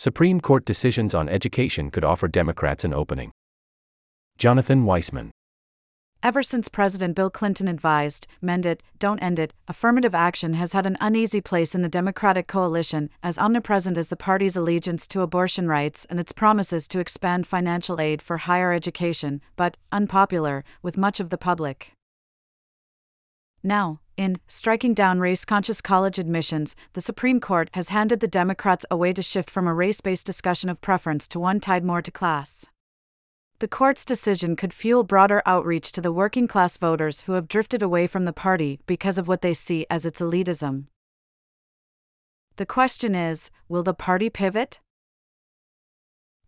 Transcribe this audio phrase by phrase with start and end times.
[0.00, 3.32] Supreme Court decisions on education could offer Democrats an opening.
[4.38, 5.28] Jonathan Weisman.
[6.22, 10.86] Ever since President Bill Clinton advised, mend it, don't end it, affirmative action has had
[10.86, 15.68] an uneasy place in the Democratic coalition, as omnipresent as the party's allegiance to abortion
[15.68, 21.20] rights and its promises to expand financial aid for higher education, but unpopular with much
[21.20, 21.92] of the public.
[23.62, 28.84] Now, in striking down race conscious college admissions, the Supreme Court has handed the Democrats
[28.90, 32.02] a way to shift from a race based discussion of preference to one tied more
[32.02, 32.66] to class.
[33.60, 37.80] The court's decision could fuel broader outreach to the working class voters who have drifted
[37.80, 40.84] away from the party because of what they see as its elitism.
[42.56, 44.80] The question is will the party pivot?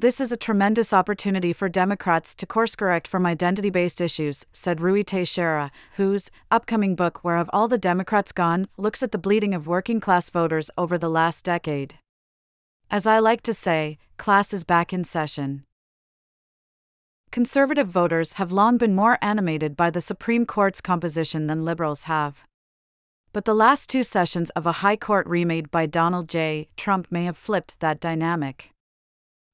[0.00, 4.78] This is a tremendous opportunity for Democrats to course correct from identity based issues, said
[4.78, 9.52] Ruy Teixeira, whose upcoming book, Where Have All the Democrats Gone, looks at the bleeding
[9.52, 11.96] of working class voters over the last decade.
[12.90, 15.66] As I like to say, class is back in session.
[17.30, 22.44] Conservative voters have long been more animated by the Supreme Court's composition than liberals have.
[23.34, 26.70] But the last two sessions of a High Court remade by Donald J.
[26.78, 28.70] Trump may have flipped that dynamic.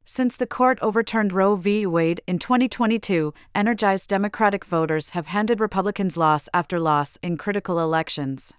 [0.09, 1.85] Since the court overturned Roe v.
[1.85, 8.53] Wade in 2022, energized Democratic voters have handed Republicans loss after loss in critical elections.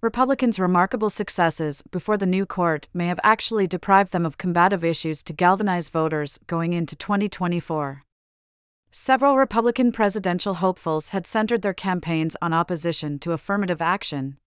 [0.00, 5.20] Republicans' remarkable successes before the new court may have actually deprived them of combative issues
[5.24, 8.04] to galvanize voters going into 2024.
[8.92, 14.38] Several Republican presidential hopefuls had centered their campaigns on opposition to affirmative action.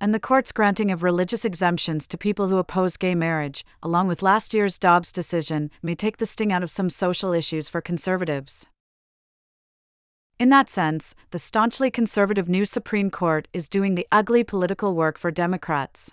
[0.00, 4.22] And the court's granting of religious exemptions to people who oppose gay marriage, along with
[4.22, 8.66] last year's Dobbs decision, may take the sting out of some social issues for conservatives.
[10.38, 15.16] In that sense, the staunchly conservative new Supreme Court is doing the ugly political work
[15.16, 16.10] for Democrats.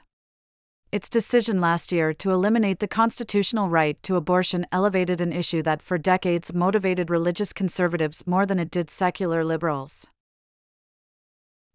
[0.94, 5.82] Its decision last year to eliminate the constitutional right to abortion elevated an issue that
[5.82, 10.08] for decades motivated religious conservatives more than it did secular liberals.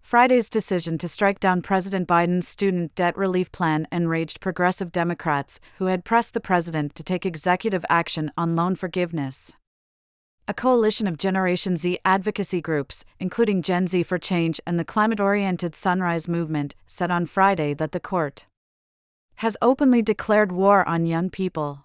[0.08, 5.84] Friday's decision to strike down President Biden's student debt relief plan enraged progressive Democrats who
[5.84, 9.52] had pressed the president to take executive action on loan forgiveness
[10.48, 15.20] a coalition of Generation Z advocacy groups, including Gen Z for Change and the climate
[15.20, 18.46] oriented Sunrise Movement, said on Friday that the court
[19.44, 21.84] has openly declared war on young people.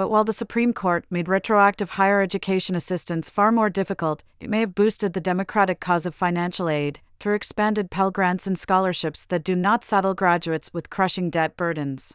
[0.00, 4.60] But while the Supreme Court made retroactive higher education assistance far more difficult, it may
[4.60, 9.44] have boosted the democratic cause of financial aid through expanded Pell Grants and scholarships that
[9.44, 12.14] do not saddle graduates with crushing debt burdens.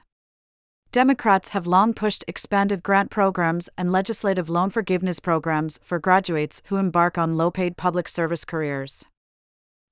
[0.91, 6.78] Democrats have long pushed expanded grant programs and legislative loan forgiveness programs for graduates who
[6.78, 9.06] embark on low paid public service careers.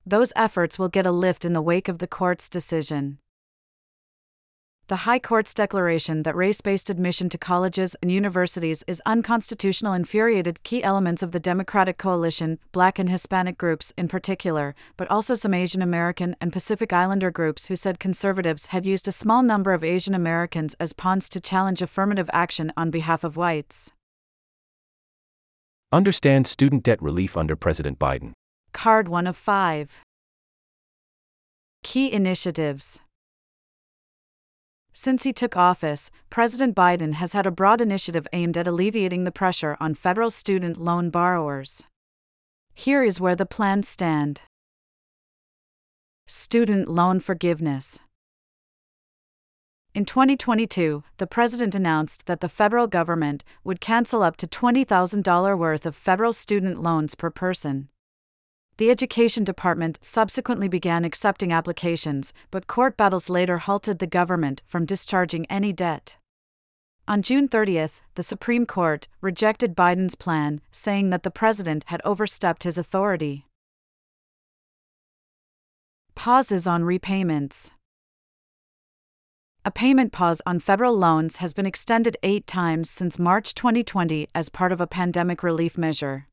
[0.04, 3.18] Those efforts will get a lift in the wake of the court's decision
[4.88, 10.62] the High Court's declaration that race based admission to colleges and universities is unconstitutional infuriated
[10.62, 15.54] key elements of the Democratic coalition, black and Hispanic groups in particular, but also some
[15.54, 19.82] Asian American and Pacific Islander groups who said conservatives had used a small number of
[19.82, 23.90] Asian Americans as pawns to challenge affirmative action on behalf of whites.
[25.92, 28.32] Understand student debt relief under President Biden.
[28.72, 30.00] Card 1 of 5.
[31.82, 33.00] Key initiatives.
[34.96, 39.32] Since he took office, President Biden has had a broad initiative aimed at alleviating the
[39.32, 41.82] pressure on federal student loan borrowers.
[42.74, 44.42] Here is where the plans stand
[46.28, 47.98] Student loan forgiveness.
[49.94, 55.86] In 2022, the president announced that the federal government would cancel up to $20,000 worth
[55.86, 57.88] of federal student loans per person.
[58.76, 64.84] The Education Department subsequently began accepting applications, but court battles later halted the government from
[64.84, 66.16] discharging any debt.
[67.06, 67.86] On June 30,
[68.16, 73.46] the Supreme Court rejected Biden's plan, saying that the president had overstepped his authority.
[76.16, 77.70] Pauses on repayments.
[79.64, 84.48] A payment pause on federal loans has been extended eight times since March 2020 as
[84.48, 86.26] part of a pandemic relief measure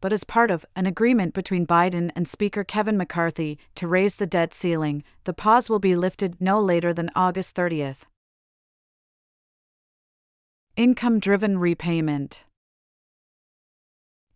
[0.00, 4.26] but as part of an agreement between Biden and Speaker Kevin McCarthy to raise the
[4.26, 8.06] debt ceiling, the pause will be lifted no later than August 30th.
[10.76, 12.44] Income driven repayment.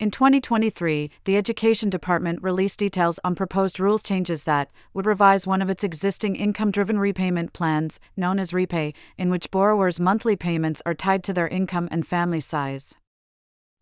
[0.02, 5.62] In 2023, the Education Department released details on proposed rule changes that would revise one
[5.62, 10.82] of its existing income driven repayment plans, known as REPAYE, in which borrowers' monthly payments
[10.84, 12.96] are tied to their income and family size.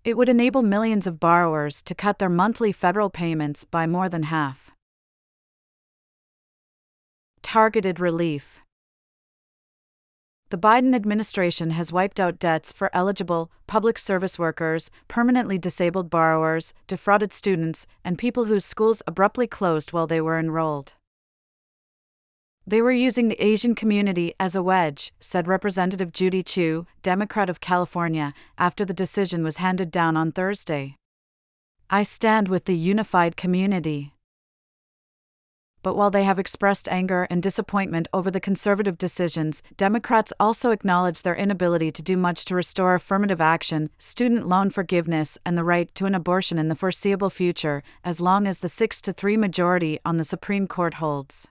[0.02, 4.24] It would enable millions of borrowers to cut their monthly federal payments by more than
[4.24, 4.70] half.
[7.42, 8.60] Targeted relief.
[10.48, 16.72] The Biden administration has wiped out debts for eligible public service workers, permanently disabled borrowers,
[16.86, 20.94] defrauded students, and people whose schools abruptly closed while they were enrolled.
[22.70, 27.60] They were using the Asian community as a wedge, said Representative Judy Chu, Democrat of
[27.60, 30.94] California, after the decision was handed down on Thursday.
[31.90, 34.12] I stand with the unified community
[35.82, 41.22] but while they have expressed anger and disappointment over the conservative decisions, Democrats also acknowledge
[41.22, 45.92] their inability to do much to restore affirmative action, student loan forgiveness, and the right
[45.94, 49.98] to an abortion in the foreseeable future, as long as the 6 to 3 majority
[50.04, 51.48] on the Supreme Court holds.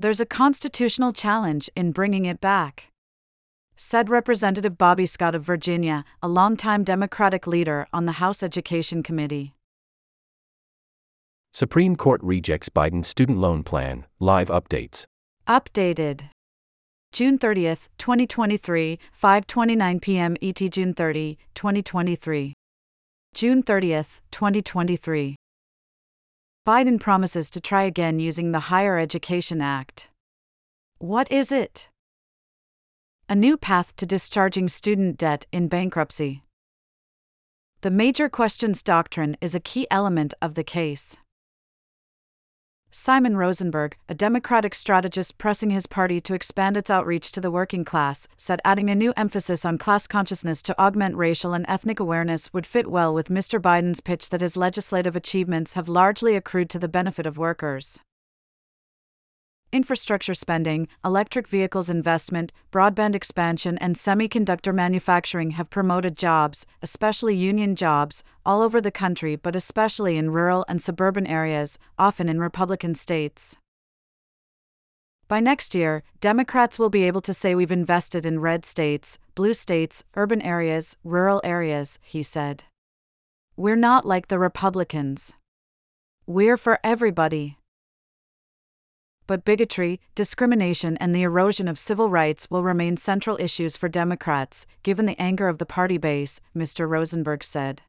[0.00, 2.92] There's a constitutional challenge in bringing it back.
[3.76, 9.54] Said Representative Bobby Scott of Virginia, a longtime Democratic leader on the House Education Committee.
[11.52, 14.06] Supreme Court rejects Biden student loan plan.
[14.20, 15.04] Live updates.
[15.48, 16.30] Updated.
[17.10, 20.36] June 30th, 2023, 5:29 p.m.
[20.40, 22.54] ET June 30, 2023.
[23.34, 25.37] June 30th, 2023.
[26.68, 30.10] Biden promises to try again using the Higher Education Act.
[30.98, 31.88] What is it?
[33.26, 36.42] A new path to discharging student debt in bankruptcy.
[37.80, 41.16] The major questions doctrine is a key element of the case.
[43.00, 47.84] Simon Rosenberg, a Democratic strategist pressing his party to expand its outreach to the working
[47.84, 52.52] class, said adding a new emphasis on class consciousness to augment racial and ethnic awareness
[52.52, 53.62] would fit well with Mr.
[53.62, 58.00] Biden's pitch that his legislative achievements have largely accrued to the benefit of workers.
[59.70, 67.76] Infrastructure spending, electric vehicles investment, broadband expansion, and semiconductor manufacturing have promoted jobs, especially union
[67.76, 72.94] jobs, all over the country but especially in rural and suburban areas, often in Republican
[72.94, 73.58] states.
[75.28, 79.52] By next year, Democrats will be able to say we've invested in red states, blue
[79.52, 82.64] states, urban areas, rural areas, he said.
[83.54, 85.34] We're not like the Republicans.
[86.26, 87.58] We're for everybody
[89.28, 94.66] but bigotry, discrimination, and the erosion of civil rights will remain central issues for Democrats,
[94.82, 96.88] given the anger of the party base, Mr.
[96.88, 97.82] Rosenberg said.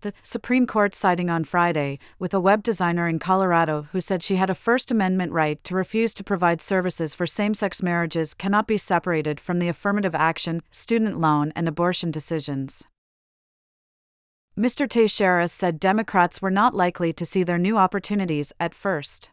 [0.00, 4.36] The Supreme Court siding on Friday with a web designer in Colorado who said she
[4.36, 8.66] had a First Amendment right to refuse to provide services for same sex marriages cannot
[8.66, 12.84] be separated from the affirmative action, student loan, and abortion decisions.
[14.56, 14.88] Mr.
[14.88, 19.30] Teixeira said Democrats were not likely to see their new opportunities at first.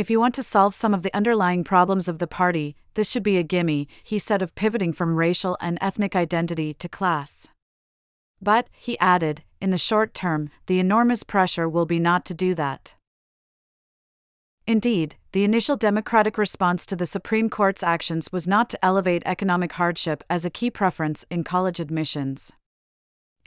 [0.00, 3.22] If you want to solve some of the underlying problems of the party, this should
[3.22, 7.48] be a gimme, he said of pivoting from racial and ethnic identity to class.
[8.40, 12.54] But, he added, in the short term, the enormous pressure will be not to do
[12.54, 12.94] that.
[14.66, 19.72] Indeed, the initial Democratic response to the Supreme Court's actions was not to elevate economic
[19.72, 22.52] hardship as a key preference in college admissions.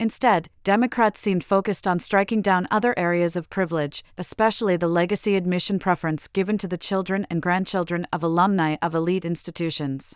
[0.00, 5.78] Instead, Democrats seemed focused on striking down other areas of privilege, especially the legacy admission
[5.78, 10.14] preference given to the children and grandchildren of alumni of elite institutions.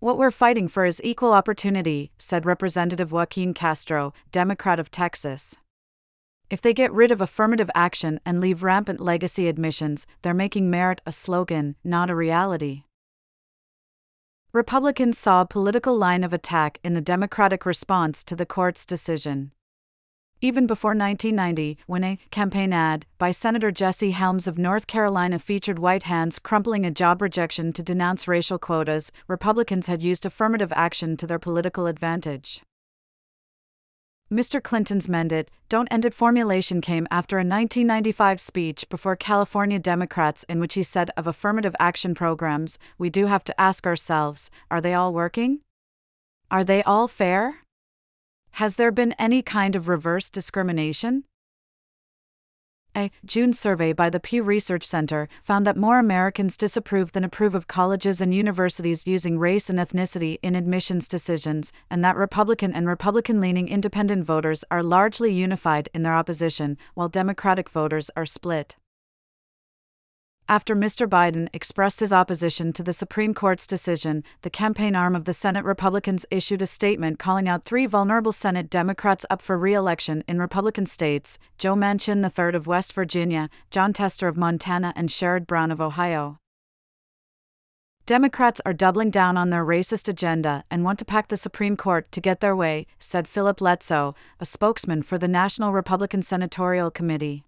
[0.00, 5.56] What we're fighting for is equal opportunity, said Representative Joaquin Castro, Democrat of Texas.
[6.48, 11.02] If they get rid of affirmative action and leave rampant legacy admissions, they're making merit
[11.04, 12.84] a slogan, not a reality.
[14.54, 19.52] Republicans saw a political line of attack in the Democratic response to the court's decision.
[20.40, 25.78] Even before 1990, when a campaign ad by Senator Jesse Helms of North Carolina featured
[25.78, 31.18] white hands crumpling a job rejection to denounce racial quotas, Republicans had used affirmative action
[31.18, 32.62] to their political advantage.
[34.30, 34.62] Mr.
[34.62, 40.44] Clinton's Mend It, Don't End It formulation came after a 1995 speech before California Democrats
[40.50, 44.82] in which he said of affirmative action programs, we do have to ask ourselves are
[44.82, 45.60] they all working?
[46.50, 47.60] Are they all fair?
[48.52, 51.24] Has there been any kind of reverse discrimination?
[52.96, 57.54] A June survey by the Pew Research Center found that more Americans disapprove than approve
[57.54, 62.88] of colleges and universities using race and ethnicity in admissions decisions, and that Republican and
[62.88, 68.76] Republican leaning independent voters are largely unified in their opposition, while Democratic voters are split.
[70.50, 71.06] After Mr.
[71.06, 75.62] Biden expressed his opposition to the Supreme Court's decision, the campaign arm of the Senate
[75.62, 80.38] Republicans issued a statement calling out three vulnerable Senate Democrats up for re election in
[80.38, 85.70] Republican states Joe Manchin III of West Virginia, Jon Tester of Montana, and Sherrod Brown
[85.70, 86.38] of Ohio.
[88.06, 92.10] Democrats are doubling down on their racist agenda and want to pack the Supreme Court
[92.10, 97.44] to get their way, said Philip Letsou, a spokesman for the National Republican Senatorial Committee.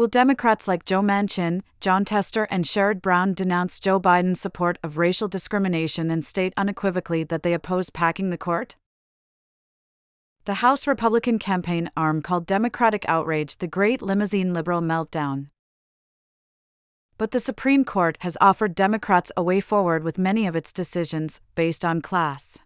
[0.00, 4.96] Will Democrats like Joe Manchin, Jon Tester, and Sherrod Brown denounce Joe Biden's support of
[4.96, 8.76] racial discrimination and state unequivocally that they oppose packing the court?
[10.46, 15.48] The House Republican campaign arm called Democratic outrage the Great Limousine Liberal Meltdown.
[17.18, 21.42] But the Supreme Court has offered Democrats a way forward with many of its decisions,
[21.54, 22.56] based on class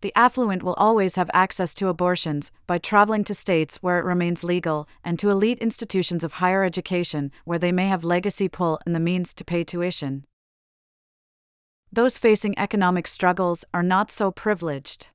[0.00, 4.44] the affluent will always have access to abortions by traveling to states where it remains
[4.44, 8.94] legal and to elite institutions of higher education where they may have legacy pull and
[8.94, 10.24] the means to pay tuition.
[11.92, 15.08] Those facing economic struggles are not so privileged.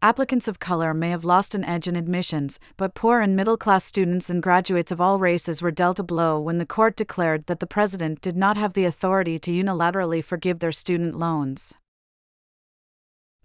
[0.00, 3.84] Applicants of color may have lost an edge in admissions, but poor and middle class
[3.84, 7.58] students and graduates of all races were dealt a blow when the court declared that
[7.58, 11.74] the president did not have the authority to unilaterally forgive their student loans.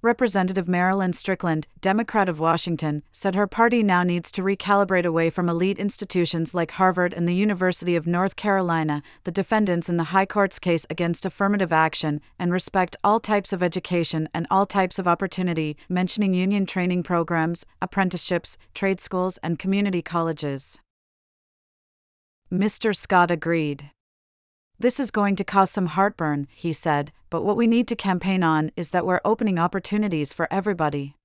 [0.04, 5.48] Representative Marilyn Strickland, Democrat of Washington, said her party now needs to recalibrate away from
[5.48, 10.26] elite institutions like Harvard and the University of North Carolina, the defendants in the High
[10.26, 15.08] Court's case against affirmative action, and respect all types of education and all types of
[15.08, 20.82] opportunity, mentioning union training programs, apprenticeships, trade schools, and community colleges.
[22.52, 22.94] Mr.
[22.94, 23.90] Scott agreed.
[24.80, 28.44] This is going to cause some heartburn, he said, but what we need to campaign
[28.44, 31.16] on is that we're opening opportunities for everybody.